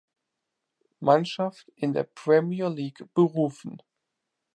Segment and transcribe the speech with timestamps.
[0.99, 3.83] Mannschaft in der Premier League berufen.